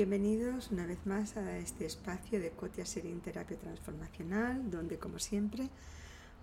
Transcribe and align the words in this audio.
Bienvenidos 0.00 0.70
una 0.70 0.86
vez 0.86 1.04
más 1.04 1.36
a 1.36 1.58
este 1.58 1.84
espacio 1.84 2.40
de 2.40 2.52
Cotia 2.52 2.86
Serín 2.86 3.20
Terapia 3.20 3.58
Transformacional, 3.58 4.70
donde 4.70 4.98
como 4.98 5.18
siempre 5.18 5.68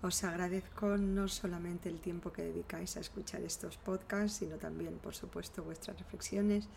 os 0.00 0.22
agradezco 0.22 0.96
no 0.96 1.26
solamente 1.26 1.88
el 1.88 1.98
tiempo 1.98 2.32
que 2.32 2.44
dedicáis 2.44 2.96
a 2.96 3.00
escuchar 3.00 3.42
estos 3.42 3.76
podcasts, 3.76 4.38
sino 4.38 4.58
también, 4.58 4.98
por 4.98 5.16
supuesto, 5.16 5.64
vuestras 5.64 5.98
reflexiones, 5.98 6.68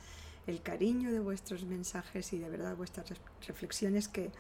el 0.48 0.63
cariño 0.63 1.12
de 1.12 1.20
vuestros 1.20 1.66
mensajes 1.66 2.34
y 2.34 2.39
de 2.39 2.49
verdad 2.49 2.75
vuestras 2.75 3.13
reflexiones 3.45 4.07
que 4.07 4.32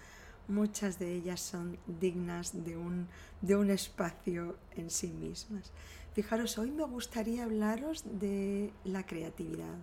muchas 0.47 0.97
de 0.97 1.13
ellas 1.13 1.41
son 1.41 1.77
dignas 1.85 2.65
de 2.65 2.75
un, 2.75 3.07
de 3.41 3.55
un 3.55 3.69
espacio 3.69 4.57
en 4.75 4.89
sí 4.89 5.09
mismas. 5.09 5.71
Fijaros, 6.15 6.57
hoy 6.57 6.71
me 6.71 6.85
gustaría 6.85 7.43
hablaros 7.43 8.03
de 8.19 8.73
la 8.83 9.05
creatividad 9.05 9.77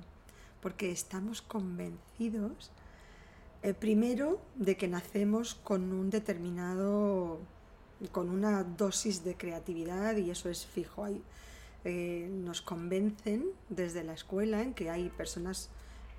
porque 0.61 0.91
estamos 0.91 1.43
convencidos, 1.43 2.71
eh, 3.63 3.75
primero, 3.75 4.41
de 4.57 4.77
que 4.77 4.89
nacemos 4.89 5.55
con 5.55 5.93
un 5.93 6.11
determinado, 6.11 7.39
con 8.13 8.31
una 8.31 8.63
dosis 8.63 9.25
de 9.25 9.37
creatividad 9.37 10.17
y 10.17 10.31
eso 10.31 10.49
es 10.49 10.67
fijo. 10.67 11.07
Eh, 11.85 12.29
nos 12.31 12.61
convencen 12.61 13.47
desde 13.69 14.05
la 14.05 14.13
escuela 14.13 14.63
en 14.63 14.75
que 14.75 14.91
hay 14.91 15.09
personas 15.11 15.71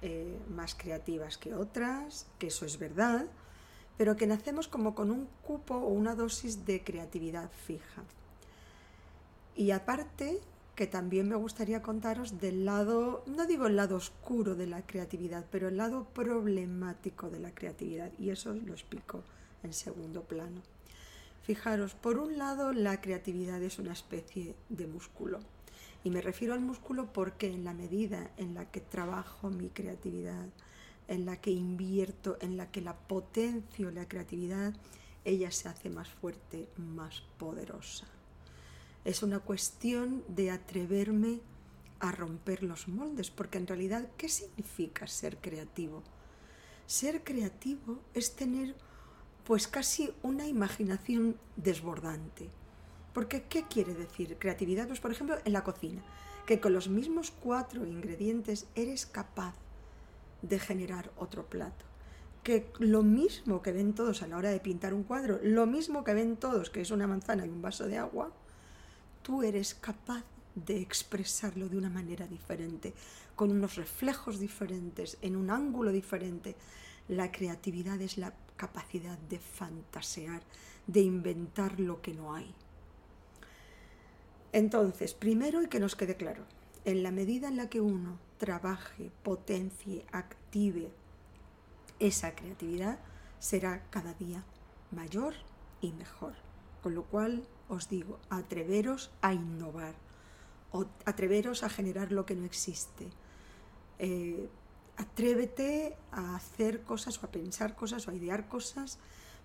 eh, 0.01 0.37
más 0.49 0.75
creativas 0.75 1.37
que 1.37 1.53
otras, 1.53 2.25
que 2.39 2.47
eso 2.47 2.65
es 2.65 2.79
verdad, 2.79 3.25
pero 3.97 4.15
que 4.15 4.27
nacemos 4.27 4.69
como 4.69 4.95
con 4.95 5.11
un 5.11 5.27
cupo 5.43 5.75
o 5.75 5.89
una 5.89 6.15
dosis 6.15 6.65
de 6.65 6.83
creatividad 6.83 7.51
fija. 7.51 8.03
Y 9.57 9.71
aparte, 9.71 10.39
que 10.79 10.87
también 10.87 11.27
me 11.27 11.35
gustaría 11.35 11.81
contaros 11.81 12.39
del 12.39 12.63
lado, 12.63 13.25
no 13.27 13.45
digo 13.45 13.67
el 13.67 13.75
lado 13.75 13.97
oscuro 13.97 14.55
de 14.55 14.65
la 14.65 14.85
creatividad, 14.85 15.45
pero 15.51 15.67
el 15.67 15.75
lado 15.75 16.05
problemático 16.05 17.29
de 17.29 17.41
la 17.41 17.53
creatividad, 17.53 18.13
y 18.17 18.29
eso 18.29 18.53
lo 18.53 18.71
explico 18.71 19.25
en 19.61 19.73
segundo 19.73 20.23
plano. 20.23 20.61
Fijaros, 21.43 21.95
por 21.95 22.17
un 22.17 22.37
lado 22.37 22.71
la 22.71 23.01
creatividad 23.01 23.61
es 23.61 23.77
una 23.77 23.91
especie 23.91 24.55
de 24.69 24.87
músculo, 24.87 25.41
y 26.05 26.11
me 26.11 26.21
refiero 26.21 26.53
al 26.53 26.61
músculo 26.61 27.11
porque 27.11 27.47
en 27.47 27.65
la 27.65 27.73
medida 27.73 28.31
en 28.37 28.53
la 28.53 28.71
que 28.71 28.79
trabajo 28.79 29.49
mi 29.49 29.67
creatividad, 29.67 30.47
en 31.09 31.25
la 31.25 31.41
que 31.41 31.51
invierto, 31.51 32.37
en 32.39 32.55
la 32.55 32.71
que 32.71 32.79
la 32.79 32.95
potencio 32.95 33.91
la 33.91 34.07
creatividad, 34.07 34.73
ella 35.25 35.51
se 35.51 35.67
hace 35.67 35.89
más 35.89 36.07
fuerte, 36.07 36.69
más 36.77 37.21
poderosa. 37.37 38.07
Es 39.05 39.23
una 39.23 39.39
cuestión 39.39 40.23
de 40.27 40.51
atreverme 40.51 41.39
a 41.99 42.11
romper 42.11 42.63
los 42.63 42.87
moldes, 42.87 43.31
porque 43.31 43.57
en 43.57 43.67
realidad, 43.67 44.07
¿qué 44.17 44.29
significa 44.29 45.07
ser 45.07 45.37
creativo? 45.37 46.03
Ser 46.85 47.23
creativo 47.23 47.99
es 48.13 48.35
tener 48.35 48.75
pues 49.43 49.67
casi 49.67 50.13
una 50.21 50.47
imaginación 50.47 51.37
desbordante. 51.55 52.49
Porque, 53.13 53.43
¿qué 53.43 53.63
quiere 53.63 53.95
decir 53.95 54.37
creatividad? 54.37 54.87
Pues, 54.87 54.99
por 54.99 55.11
ejemplo, 55.11 55.37
en 55.43 55.53
la 55.53 55.63
cocina, 55.63 56.03
que 56.45 56.59
con 56.59 56.73
los 56.73 56.87
mismos 56.87 57.31
cuatro 57.31 57.85
ingredientes 57.85 58.67
eres 58.75 59.05
capaz 59.05 59.55
de 60.41 60.59
generar 60.59 61.11
otro 61.17 61.45
plato. 61.47 61.85
Que 62.43 62.71
lo 62.79 63.03
mismo 63.03 63.61
que 63.61 63.71
ven 63.71 63.93
todos 63.93 64.21
a 64.21 64.27
la 64.27 64.37
hora 64.37 64.51
de 64.51 64.59
pintar 64.59 64.93
un 64.93 65.03
cuadro, 65.03 65.39
lo 65.43 65.65
mismo 65.65 66.03
que 66.03 66.13
ven 66.13 66.37
todos, 66.37 66.69
que 66.69 66.81
es 66.81 66.91
una 66.91 67.07
manzana 67.07 67.45
y 67.45 67.49
un 67.49 67.61
vaso 67.61 67.87
de 67.87 67.97
agua, 67.97 68.31
tú 69.29 69.43
eres 69.43 69.75
capaz 69.75 70.23
de 70.55 70.81
expresarlo 70.81 71.69
de 71.69 71.77
una 71.77 71.91
manera 71.91 72.25
diferente, 72.25 72.95
con 73.35 73.51
unos 73.51 73.75
reflejos 73.75 74.39
diferentes, 74.39 75.19
en 75.21 75.35
un 75.35 75.51
ángulo 75.51 75.91
diferente. 75.91 76.55
La 77.07 77.31
creatividad 77.31 78.01
es 78.01 78.17
la 78.17 78.33
capacidad 78.57 79.19
de 79.19 79.37
fantasear, 79.37 80.41
de 80.87 81.01
inventar 81.01 81.79
lo 81.79 82.01
que 82.01 82.15
no 82.15 82.33
hay. 82.33 82.51
Entonces, 84.51 85.13
primero 85.13 85.61
y 85.61 85.67
que 85.67 85.79
nos 85.79 85.95
quede 85.95 86.15
claro, 86.15 86.43
en 86.83 87.03
la 87.03 87.11
medida 87.11 87.49
en 87.49 87.57
la 87.57 87.69
que 87.69 87.81
uno 87.81 88.17
trabaje, 88.39 89.11
potencie, 89.21 90.07
active 90.11 90.89
esa 91.99 92.33
creatividad, 92.33 92.97
será 93.37 93.83
cada 93.91 94.15
día 94.15 94.43
mayor 94.89 95.35
y 95.81 95.91
mejor. 95.91 96.48
Con 96.81 96.95
lo 96.95 97.03
cual 97.03 97.47
os 97.67 97.89
digo, 97.89 98.19
atreveros 98.29 99.11
a 99.21 99.33
innovar, 99.33 99.95
o 100.71 100.85
atreveros 101.05 101.63
a 101.63 101.69
generar 101.69 102.11
lo 102.11 102.25
que 102.25 102.35
no 102.35 102.45
existe. 102.45 103.09
Eh, 103.99 104.49
atrévete 104.97 105.95
a 106.11 106.35
hacer 106.35 106.81
cosas 106.83 107.21
o 107.23 107.25
a 107.25 107.31
pensar 107.31 107.75
cosas 107.75 108.07
o 108.07 108.11
a 108.11 108.15
idear 108.15 108.47
cosas 108.47 108.99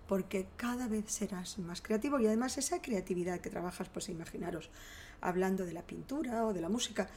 porque 0.07 0.47
cada 0.57 0.87
vez 0.87 1.09
serás 1.11 1.57
más 1.59 1.81
creativo 1.81 2.19
y 2.19 2.27
además 2.27 2.57
esa 2.57 2.81
creatividad 2.81 3.39
que 3.39 3.49
trabajas, 3.49 3.89
pues 3.89 4.09
imaginaros, 4.09 4.69
hablando 5.21 5.65
de 5.65 5.73
la 5.73 5.87
pintura 5.87 6.45
o 6.45 6.53
de 6.53 6.61
la 6.61 6.69
música, 6.69 7.09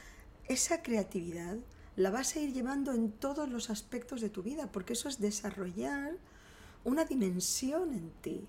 esa 0.47 0.81
creatividad 0.81 1.57
la 1.95 2.09
vas 2.09 2.35
a 2.35 2.39
ir 2.39 2.53
llevando 2.53 2.93
en 2.93 3.11
todos 3.11 3.49
los 3.49 3.69
aspectos 3.69 4.21
de 4.21 4.29
tu 4.29 4.41
vida 4.41 4.71
porque 4.71 4.93
eso 4.93 5.09
es 5.09 5.19
desarrollar 5.19 6.17
una 6.83 7.03
dimensión 7.05 7.93
en 7.93 8.09
ti, 8.21 8.47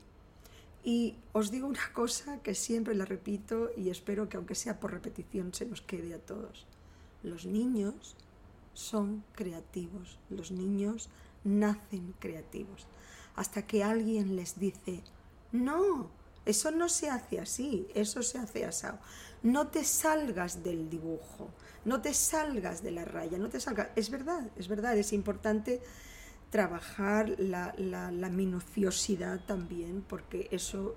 y 0.82 1.16
os 1.32 1.50
digo 1.50 1.66
una 1.66 1.92
cosa 1.92 2.38
que 2.42 2.54
siempre 2.54 2.94
la 2.94 3.04
repito 3.04 3.70
y 3.76 3.90
espero 3.90 4.28
que 4.28 4.36
aunque 4.36 4.54
sea 4.54 4.80
por 4.80 4.92
repetición 4.92 5.52
se 5.52 5.66
nos 5.66 5.82
quede 5.82 6.14
a 6.14 6.18
todos. 6.18 6.66
Los 7.22 7.44
niños 7.44 8.16
son 8.72 9.22
creativos, 9.34 10.18
los 10.30 10.50
niños 10.50 11.10
nacen 11.44 12.14
creativos. 12.18 12.86
Hasta 13.36 13.66
que 13.66 13.84
alguien 13.84 14.36
les 14.36 14.58
dice, 14.58 15.02
no, 15.52 16.10
eso 16.46 16.70
no 16.70 16.88
se 16.88 17.10
hace 17.10 17.38
así, 17.38 17.86
eso 17.94 18.22
se 18.22 18.38
hace 18.38 18.64
asado. 18.64 18.98
No 19.42 19.68
te 19.68 19.84
salgas 19.84 20.62
del 20.62 20.88
dibujo, 20.88 21.50
no 21.84 22.00
te 22.00 22.14
salgas 22.14 22.82
de 22.82 22.90
la 22.90 23.04
raya, 23.04 23.38
no 23.38 23.48
te 23.48 23.60
salgas. 23.60 23.88
Es 23.96 24.10
verdad, 24.10 24.50
es 24.56 24.68
verdad, 24.68 24.96
es 24.96 25.12
importante 25.12 25.82
trabajar 26.50 27.36
la, 27.38 27.72
minuciosidad 28.30 29.40
también, 29.46 30.04
porque 30.06 30.48
eso 30.50 30.96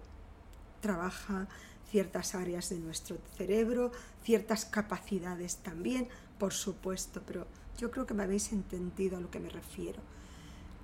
trabaja 0.81 1.47
ciertas 1.89 2.33
áreas 2.33 2.69
de 2.69 2.79
nuestro 2.79 3.17
cerebro, 3.37 3.91
ciertas 4.23 4.65
capacidades 4.65 5.57
también, 5.57 6.07
por 6.39 6.53
supuesto, 6.53 7.21
pero 7.25 7.45
yo 7.77 7.91
creo 7.91 8.05
que 8.05 8.15
me 8.15 8.23
habéis 8.23 8.51
entendido 8.51 9.17
a 9.17 9.21
lo 9.21 9.29
que 9.29 9.39
me 9.39 9.49
refiero. 9.49 10.01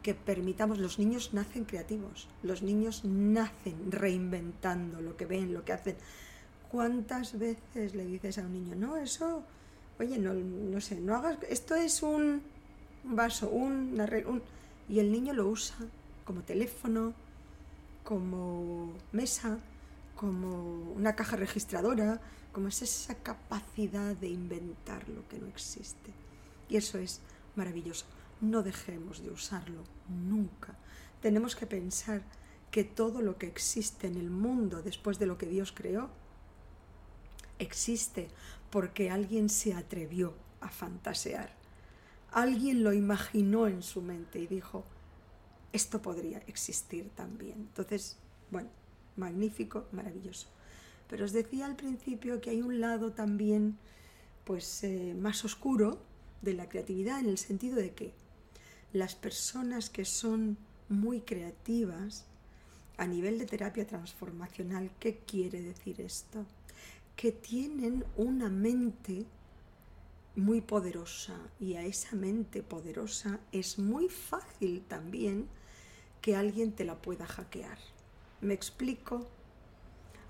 Que 0.03 0.13
permitamos, 0.13 0.77
los 0.77 0.97
niños 0.97 1.33
nacen 1.33 1.65
creativos, 1.65 2.29
los 2.43 2.61
niños 2.61 3.03
nacen 3.03 3.91
reinventando 3.91 5.01
lo 5.01 5.17
que 5.17 5.25
ven, 5.25 5.53
lo 5.53 5.65
que 5.65 5.73
hacen. 5.73 5.97
¿Cuántas 6.71 7.37
veces 7.37 7.95
le 7.95 8.05
dices 8.05 8.37
a 8.37 8.41
un 8.41 8.53
niño, 8.53 8.75
no, 8.75 8.95
eso, 8.95 9.43
oye, 9.99 10.19
no, 10.19 10.33
no 10.33 10.79
sé, 10.79 11.01
no 11.01 11.15
hagas, 11.15 11.37
esto 11.49 11.75
es 11.75 12.01
un 12.03 12.43
vaso, 13.03 13.49
un, 13.49 13.99
un 14.27 14.41
y 14.89 14.99
el 14.99 15.11
niño 15.11 15.33
lo 15.33 15.47
usa 15.47 15.77
como 16.25 16.41
teléfono, 16.41 17.13
como 18.03 18.93
mesa, 19.11 19.59
como 20.15 20.91
una 20.93 21.15
caja 21.15 21.37
registradora, 21.37 22.19
como 22.51 22.67
es 22.67 22.81
esa 22.81 23.15
capacidad 23.15 24.15
de 24.15 24.27
inventar 24.27 25.07
lo 25.07 25.27
que 25.27 25.37
no 25.37 25.47
existe. 25.47 26.11
Y 26.67 26.77
eso 26.77 26.97
es 26.97 27.21
maravilloso. 27.55 28.05
No 28.41 28.63
dejemos 28.63 29.21
de 29.21 29.29
usarlo 29.29 29.83
nunca. 30.07 30.75
Tenemos 31.21 31.55
que 31.55 31.67
pensar 31.67 32.23
que 32.71 32.83
todo 32.83 33.21
lo 33.21 33.37
que 33.37 33.47
existe 33.47 34.07
en 34.07 34.15
el 34.15 34.29
mundo 34.29 34.81
después 34.81 35.19
de 35.19 35.25
lo 35.25 35.37
que 35.37 35.45
Dios 35.45 35.71
creó, 35.71 36.09
existe 37.59 38.29
porque 38.71 39.11
alguien 39.11 39.49
se 39.49 39.73
atrevió 39.73 40.33
a 40.61 40.69
fantasear 40.69 41.58
alguien 42.31 42.83
lo 42.83 42.93
imaginó 42.93 43.67
en 43.67 43.81
su 43.81 44.01
mente 44.01 44.39
y 44.39 44.47
dijo, 44.47 44.83
esto 45.73 46.01
podría 46.01 46.39
existir 46.47 47.09
también. 47.15 47.53
Entonces, 47.57 48.17
bueno, 48.51 48.69
magnífico, 49.15 49.85
maravilloso. 49.91 50.47
Pero 51.09 51.25
os 51.25 51.33
decía 51.33 51.65
al 51.65 51.75
principio 51.75 52.41
que 52.41 52.51
hay 52.51 52.61
un 52.61 52.79
lado 52.79 53.11
también 53.11 53.77
pues 54.43 54.83
eh, 54.83 55.15
más 55.19 55.45
oscuro 55.45 55.99
de 56.41 56.53
la 56.53 56.69
creatividad 56.69 57.19
en 57.19 57.27
el 57.27 57.37
sentido 57.37 57.75
de 57.75 57.93
que 57.93 58.13
las 58.93 59.15
personas 59.15 59.89
que 59.89 60.05
son 60.05 60.57
muy 60.87 61.21
creativas 61.21 62.25
a 62.97 63.05
nivel 63.05 63.37
de 63.37 63.45
terapia 63.45 63.85
transformacional, 63.85 64.91
¿qué 64.99 65.19
quiere 65.19 65.61
decir 65.61 66.01
esto? 66.01 66.45
Que 67.15 67.31
tienen 67.31 68.03
una 68.17 68.49
mente 68.49 69.25
muy 70.39 70.61
poderosa 70.61 71.35
y 71.59 71.75
a 71.75 71.83
esa 71.83 72.15
mente 72.15 72.63
poderosa 72.63 73.39
es 73.51 73.77
muy 73.77 74.09
fácil 74.09 74.83
también 74.87 75.47
que 76.21 76.35
alguien 76.35 76.71
te 76.71 76.85
la 76.85 77.01
pueda 77.01 77.25
hackear. 77.25 77.77
¿Me 78.41 78.53
explico? 78.53 79.27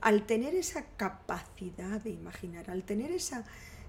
Al 0.01 0.25
tener 0.25 0.55
esa 0.55 0.85
capacidad 0.97 2.01
de 2.01 2.09
imaginar, 2.09 2.69
al 2.69 2.83
tener 2.83 3.11
esa... 3.11 3.45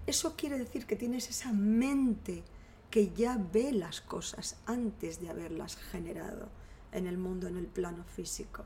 Eso 0.06 0.36
quiere 0.36 0.58
decir 0.58 0.86
que 0.86 0.96
tienes 0.96 1.28
esa 1.28 1.52
mente 1.52 2.42
que 2.90 3.12
ya 3.12 3.38
ve 3.52 3.72
las 3.72 4.00
cosas 4.00 4.56
antes 4.66 5.20
de 5.20 5.30
haberlas 5.30 5.76
generado 5.76 6.48
en 6.92 7.06
el 7.06 7.18
mundo, 7.18 7.46
en 7.46 7.56
el 7.56 7.66
plano 7.66 8.04
físico. 8.04 8.64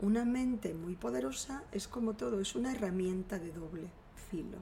Una 0.00 0.24
mente 0.24 0.74
muy 0.74 0.96
poderosa 0.96 1.64
es 1.72 1.88
como 1.88 2.14
todo, 2.14 2.40
es 2.40 2.54
una 2.54 2.72
herramienta 2.72 3.38
de 3.38 3.52
doble 3.52 3.88
filo. 4.30 4.58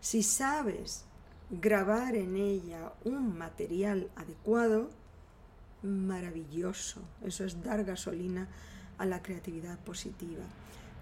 Si 0.00 0.22
sabes 0.22 1.04
grabar 1.52 2.16
en 2.16 2.36
ella 2.36 2.94
un 3.04 3.36
material 3.36 4.10
adecuado, 4.16 4.88
maravilloso. 5.82 7.02
Eso 7.22 7.44
es 7.44 7.62
dar 7.62 7.84
gasolina 7.84 8.48
a 8.96 9.04
la 9.04 9.22
creatividad 9.22 9.78
positiva. 9.80 10.44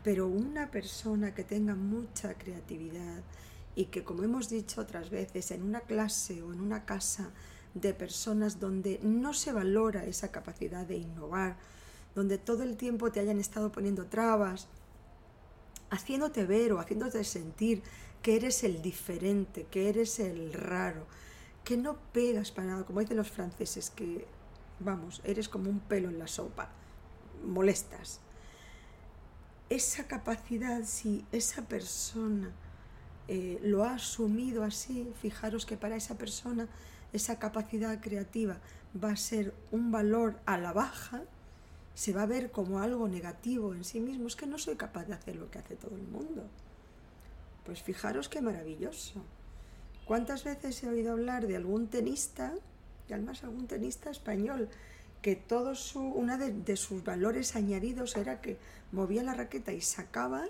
Pero 0.02 0.26
una 0.26 0.70
persona 0.70 1.34
que 1.34 1.44
tenga 1.44 1.76
mucha 1.76 2.34
creatividad 2.34 3.22
y 3.76 3.86
que, 3.86 4.02
como 4.02 4.24
hemos 4.24 4.48
dicho 4.48 4.80
otras 4.80 5.10
veces, 5.10 5.52
en 5.52 5.62
una 5.62 5.80
clase 5.80 6.42
o 6.42 6.52
en 6.52 6.60
una 6.60 6.84
casa 6.84 7.30
de 7.74 7.94
personas 7.94 8.58
donde 8.58 8.98
no 9.02 9.32
se 9.34 9.52
valora 9.52 10.04
esa 10.04 10.32
capacidad 10.32 10.84
de 10.84 10.96
innovar, 10.96 11.58
donde 12.16 12.38
todo 12.38 12.64
el 12.64 12.76
tiempo 12.76 13.12
te 13.12 13.20
hayan 13.20 13.38
estado 13.38 13.70
poniendo 13.70 14.06
trabas, 14.06 14.66
haciéndote 15.90 16.44
ver 16.44 16.72
o 16.72 16.80
haciéndote 16.80 17.22
sentir 17.22 17.82
que 18.22 18.36
eres 18.36 18.64
el 18.64 18.82
diferente, 18.82 19.66
que 19.70 19.88
eres 19.88 20.20
el 20.20 20.52
raro, 20.52 21.06
que 21.64 21.76
no 21.76 21.96
pegas 22.12 22.50
para 22.50 22.68
nada, 22.68 22.84
como 22.84 23.00
dicen 23.00 23.16
los 23.16 23.30
franceses, 23.30 23.90
que, 23.90 24.26
vamos, 24.78 25.20
eres 25.24 25.48
como 25.48 25.70
un 25.70 25.80
pelo 25.80 26.08
en 26.08 26.18
la 26.18 26.26
sopa, 26.26 26.70
molestas. 27.44 28.20
Esa 29.68 30.04
capacidad, 30.04 30.82
si 30.84 31.24
esa 31.32 31.62
persona 31.62 32.50
eh, 33.28 33.60
lo 33.62 33.84
ha 33.84 33.94
asumido 33.94 34.64
así, 34.64 35.12
fijaros 35.20 35.64
que 35.64 35.76
para 35.76 35.96
esa 35.96 36.18
persona 36.18 36.68
esa 37.12 37.38
capacidad 37.38 38.00
creativa 38.00 38.58
va 39.02 39.12
a 39.12 39.16
ser 39.16 39.54
un 39.70 39.92
valor 39.92 40.40
a 40.46 40.58
la 40.58 40.72
baja, 40.72 41.22
se 41.94 42.12
va 42.12 42.22
a 42.22 42.26
ver 42.26 42.50
como 42.50 42.80
algo 42.80 43.08
negativo 43.08 43.74
en 43.74 43.84
sí 43.84 44.00
mismo, 44.00 44.26
es 44.26 44.36
que 44.36 44.46
no 44.46 44.58
soy 44.58 44.76
capaz 44.76 45.04
de 45.04 45.14
hacer 45.14 45.36
lo 45.36 45.50
que 45.50 45.58
hace 45.58 45.76
todo 45.76 45.94
el 45.94 46.02
mundo. 46.02 46.48
Pues 47.64 47.82
fijaros 47.82 48.28
qué 48.28 48.40
maravilloso. 48.40 49.22
¿Cuántas 50.06 50.44
veces 50.44 50.82
he 50.82 50.88
oído 50.88 51.12
hablar 51.12 51.46
de 51.46 51.56
algún 51.56 51.88
tenista, 51.88 52.54
y 53.08 53.12
además 53.12 53.44
algún 53.44 53.66
tenista 53.66 54.10
español, 54.10 54.68
que 55.22 55.36
todo 55.36 55.74
su, 55.74 56.00
una 56.00 56.38
de, 56.38 56.76
sus 56.76 57.04
valores 57.04 57.54
añadidos 57.54 58.16
era 58.16 58.40
que 58.40 58.56
movía 58.90 59.22
la 59.22 59.34
raqueta 59.34 59.72
y 59.72 59.80
sacaba 59.80 60.46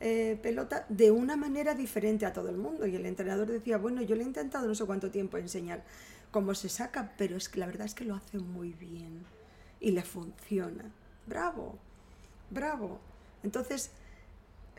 eh, 0.00 0.38
pelota 0.42 0.84
de 0.88 1.10
una 1.10 1.36
manera 1.36 1.74
diferente 1.74 2.26
a 2.26 2.32
todo 2.32 2.48
el 2.48 2.56
mundo. 2.56 2.86
Y 2.86 2.96
el 2.96 3.06
entrenador 3.06 3.46
decía, 3.46 3.78
bueno, 3.78 4.02
yo 4.02 4.16
le 4.16 4.22
he 4.22 4.26
intentado 4.26 4.66
no 4.66 4.74
sé 4.74 4.84
cuánto 4.84 5.10
tiempo 5.10 5.38
enseñar 5.38 5.82
cómo 6.30 6.54
se 6.54 6.68
saca, 6.68 7.12
pero 7.16 7.36
es 7.36 7.48
que 7.48 7.60
la 7.60 7.66
verdad 7.66 7.86
es 7.86 7.94
que 7.94 8.04
lo 8.04 8.14
hace 8.14 8.38
muy 8.38 8.72
bien 8.72 9.24
y 9.80 9.92
le 9.92 10.02
funciona. 10.02 10.84
Bravo, 11.26 11.78
bravo. 12.50 12.98
Entonces, 13.42 13.92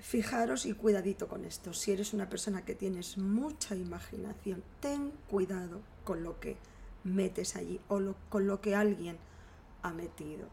fijaros 0.02 0.66
y 0.66 0.74
cuidadito 0.74 1.28
con 1.28 1.46
esto. 1.46 1.74
Si 1.74 1.92
eres 1.92 2.14
una 2.14 2.30
persona 2.30 2.66
que 2.66 2.76
tienes 2.76 3.18
mucha 3.18 3.76
imaginación, 3.76 4.64
ten 4.80 5.12
cuidado 5.30 5.82
con 6.04 6.24
lo 6.24 6.40
que 6.40 6.58
metes 7.04 7.56
allí 7.56 7.80
o 7.88 8.00
con 8.30 8.48
lo 8.48 8.62
que 8.62 8.76
alguien 8.76 9.18
ha 9.84 9.94
metido. 9.94 10.48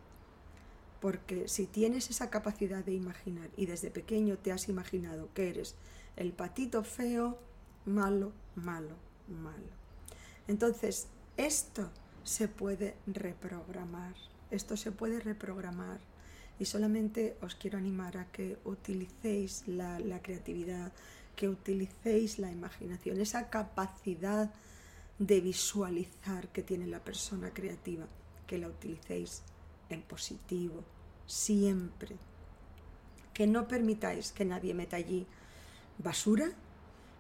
Porque 1.01 1.49
si 1.49 1.67
tienes 1.67 2.11
esa 2.11 2.31
capacidad 2.31 2.85
de 2.85 2.93
imaginar 2.93 3.51
y 3.57 3.67
desde 3.67 3.91
pequeño 3.91 4.37
te 4.37 4.53
has 4.53 4.69
imaginado 4.69 5.29
que 5.33 5.49
eres 5.49 5.77
el 6.17 6.33
patito 6.33 6.85
feo, 6.85 7.39
malo, 7.87 8.33
malo, 8.55 8.97
malo. 9.29 9.69
Entonces, 10.47 11.09
esto 11.37 11.91
se 12.25 12.49
puede 12.49 12.97
reprogramar. 13.07 14.15
Esto 14.51 14.77
se 14.77 14.93
puede 14.93 15.21
reprogramar 15.21 16.01
y 16.59 16.65
solamente 16.65 17.37
os 17.41 17.55
quiero 17.55 17.79
animar 17.79 18.17
a 18.17 18.27
que 18.27 18.59
utilicéis 18.65 19.67
la, 19.67 20.21
creatividad, 20.23 20.93
que 21.37 21.49
utilicéis 21.49 22.39
la 22.39 22.51
imaginación, 22.51 23.21
esa 23.21 23.49
capacidad 23.49 24.51
de 25.19 25.41
visualizar 25.41 26.49
que 26.49 26.63
tiene 26.63 26.87
la 26.87 27.03
persona 27.03 27.53
creativa, 27.53 28.07
que 28.47 28.59
la 28.59 28.69
utilicéis 28.69 29.43
en 29.89 30.03
positivo, 30.03 30.85
siempre. 31.27 32.17
Que 33.33 33.47
no 33.47 33.69
permitáis 33.69 34.33
que 34.33 34.45
nadie 34.45 34.75
meta 34.75 34.97
allí 34.97 35.27
basura 35.99 36.51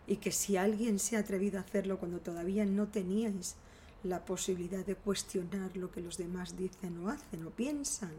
y 0.06 0.16
que 0.16 0.32
si 0.32 0.56
alguien 0.56 0.98
se 0.98 1.16
ha 1.16 1.20
atrevido 1.20 1.58
a 1.58 1.62
hacerlo 1.62 1.98
cuando 1.98 2.20
todavía 2.20 2.64
no 2.64 2.88
teníais 2.88 3.56
la 4.02 4.24
posibilidad 4.24 4.84
de 4.84 4.96
cuestionar 4.96 5.76
lo 5.76 5.90
que 5.90 6.00
los 6.00 6.16
demás 6.16 6.56
dicen 6.56 6.98
o 6.98 7.10
hacen 7.10 7.44
o 7.46 7.50
piensan, 7.50 8.12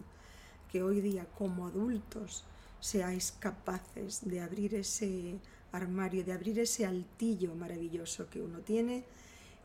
que 0.72 0.84
hoy 0.84 1.02
día 1.02 1.26
como 1.38 1.68
adultos 1.68 2.44
seáis 2.80 3.34
capaces 3.40 4.22
de 4.24 4.42
abrir 4.42 4.76
ese 4.76 5.40
armario, 5.72 6.24
de 6.24 6.34
abrir 6.34 6.60
ese 6.60 6.86
altillo 6.86 7.56
maravilloso 7.56 8.30
que 8.30 8.42
uno 8.42 8.60
tiene 8.60 9.04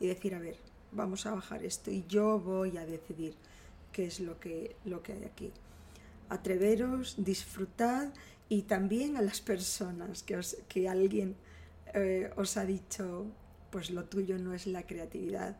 y 0.01 0.07
decir, 0.09 0.35
a 0.35 0.39
ver, 0.39 0.57
vamos 0.93 1.27
a 1.27 1.35
bajar 1.35 1.65
esto 1.65 1.91
y 1.91 2.05
yo 2.09 2.39
voy 2.39 2.77
a 2.77 2.87
decidir 2.87 3.35
qué 3.93 4.07
es 4.07 4.21
lo 4.21 4.39
que, 4.41 4.77
lo 4.85 5.03
que 5.03 5.13
hay 5.13 5.25
aquí. 5.25 5.53
Atreveros, 6.29 7.17
disfrutad 7.19 8.13
y 8.49 8.63
también 8.63 9.17
a 9.17 9.23
las 9.23 9.41
personas 9.41 10.23
que, 10.23 10.41
que 10.69 10.89
alguien 10.89 11.37
eh, 11.95 12.31
os 12.37 12.57
ha 12.57 12.65
dicho, 12.65 13.27
pues 13.71 13.91
lo 13.91 14.05
tuyo 14.05 14.39
no 14.39 14.55
es 14.55 14.67
la 14.67 14.87
creatividad, 14.87 15.57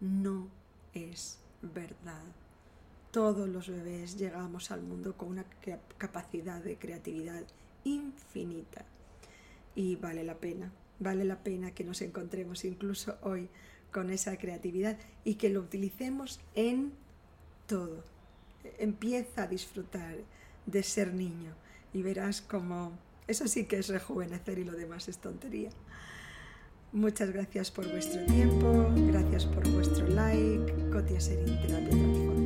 no 0.00 0.48
es 0.92 1.38
verdad. 1.62 2.41
Todos 3.12 3.46
los 3.46 3.68
bebés 3.68 4.16
llegamos 4.16 4.70
al 4.70 4.80
mundo 4.80 5.18
con 5.18 5.28
una 5.28 5.44
capacidad 5.98 6.62
de 6.62 6.78
creatividad 6.78 7.42
infinita 7.84 8.86
y 9.74 9.96
vale 9.96 10.24
la 10.24 10.38
pena, 10.38 10.72
vale 10.98 11.26
la 11.26 11.44
pena 11.44 11.72
que 11.72 11.84
nos 11.84 12.00
encontremos 12.00 12.64
incluso 12.64 13.18
hoy 13.20 13.50
con 13.92 14.08
esa 14.08 14.38
creatividad 14.38 14.96
y 15.24 15.34
que 15.34 15.50
lo 15.50 15.60
utilicemos 15.60 16.40
en 16.54 16.94
todo. 17.66 18.02
Empieza 18.78 19.42
a 19.42 19.46
disfrutar 19.46 20.16
de 20.64 20.82
ser 20.82 21.12
niño 21.12 21.52
y 21.92 22.00
verás 22.00 22.40
como 22.40 22.92
eso 23.26 23.46
sí 23.46 23.66
que 23.66 23.76
es 23.76 23.88
rejuvenecer 23.88 24.58
y 24.58 24.64
lo 24.64 24.72
demás 24.72 25.08
es 25.08 25.18
tontería. 25.18 25.68
Muchas 26.92 27.30
gracias 27.30 27.70
por 27.70 27.90
vuestro 27.90 28.24
tiempo, 28.24 28.90
gracias 29.08 29.44
por 29.44 29.68
vuestro 29.68 30.06
like. 30.08 30.90
Cotia 30.90 31.20
Serín 31.20 31.60
Terapia. 31.60 32.41